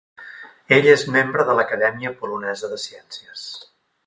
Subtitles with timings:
[0.77, 3.49] Ell és membre de l'Acadèmia Polonesa de Ciències.